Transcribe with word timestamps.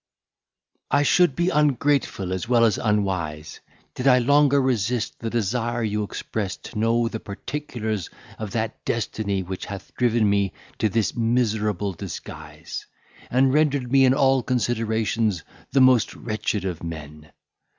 I 0.89 1.03
should 1.03 1.35
be 1.35 1.49
ungrateful, 1.51 2.33
as 2.33 2.49
well 2.49 2.65
as 2.65 2.79
unwise, 2.79 3.59
did 3.93 4.07
I 4.07 4.17
longer 4.17 4.59
resist 4.59 5.19
the 5.19 5.29
desire 5.29 5.83
you 5.83 6.01
express 6.01 6.57
to 6.57 6.79
know 6.79 7.07
the 7.07 7.19
particulars 7.19 8.09
of 8.39 8.49
that 8.53 8.83
destiny 8.83 9.43
which 9.43 9.65
hath 9.67 9.93
driven 9.93 10.27
me 10.27 10.53
to 10.79 10.89
this 10.89 11.15
miserable 11.15 11.93
disguise, 11.93 12.87
and 13.29 13.53
rendered 13.53 13.91
me 13.91 14.03
in 14.03 14.15
all 14.15 14.41
considerations 14.41 15.43
the 15.71 15.81
most 15.81 16.15
wretched 16.15 16.65
of 16.65 16.81
men. 16.81 17.31